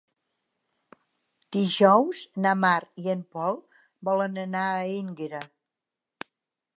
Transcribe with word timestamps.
Dijous 1.55 2.23
na 2.45 2.55
Mar 2.63 2.79
i 3.03 3.13
en 3.15 3.21
Pol 3.35 3.61
volen 4.09 4.39
anar 4.45 4.65
a 4.71 4.81
Énguera. 4.95 5.43